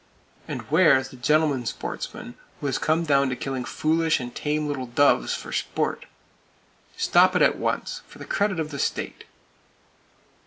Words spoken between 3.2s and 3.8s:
to killing